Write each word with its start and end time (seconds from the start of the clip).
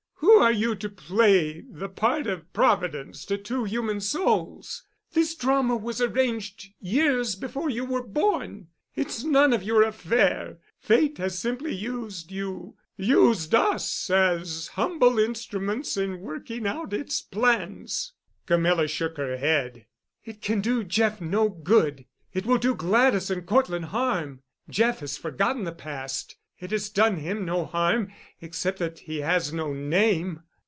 Who 0.43 0.47
are 0.47 0.51
you 0.51 0.75
to 0.75 0.89
play 0.89 1.61
the 1.61 1.87
part 1.87 2.25
of 2.25 2.51
Providence 2.51 3.25
to 3.25 3.37
two 3.37 3.63
human 3.65 3.99
souls? 4.01 4.83
This 5.13 5.35
drama 5.35 5.75
was 5.77 6.01
arranged 6.01 6.69
years 6.79 7.35
before 7.35 7.69
you 7.69 7.85
were 7.85 8.01
born. 8.03 8.67
It's 8.95 9.23
none 9.23 9.53
of 9.53 9.61
your 9.61 9.83
affair. 9.83 10.57
Fate 10.79 11.19
has 11.19 11.37
simply 11.37 11.73
used 11.75 12.31
you—used 12.31 13.53
us—as 13.53 14.69
humble 14.69 15.19
instruments 15.19 15.95
in 15.95 16.21
working 16.21 16.65
out 16.65 16.91
its 16.91 17.21
plans." 17.21 18.13
Camilla 18.47 18.87
shook 18.87 19.17
her 19.17 19.37
head. 19.37 19.85
"It 20.25 20.41
can 20.41 20.59
do 20.61 20.83
Jeff 20.83 21.21
no 21.21 21.49
good. 21.49 22.05
It 22.33 22.47
will 22.47 22.57
do 22.59 22.73
Gladys 22.73 23.29
and 23.29 23.45
Cortland 23.45 23.85
harm. 23.85 24.41
Jeff 24.69 24.99
has 25.01 25.17
forgotten 25.17 25.65
the 25.65 25.71
past. 25.71 26.35
It 26.59 26.69
has 26.69 26.89
done 26.89 27.17
him 27.17 27.43
no 27.43 27.65
harm—except 27.65 28.77
that 28.77 28.99
he 28.99 29.21
has 29.21 29.51
no 29.51 29.73
name. 29.73 30.43